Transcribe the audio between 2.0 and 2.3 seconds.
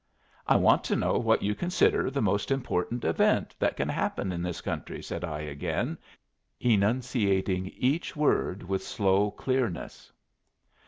the